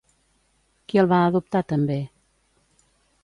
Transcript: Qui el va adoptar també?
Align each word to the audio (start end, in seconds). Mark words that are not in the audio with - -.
Qui 0.87 1.01
el 1.01 1.09
va 1.11 1.19
adoptar 1.27 1.63
també? 1.73 1.99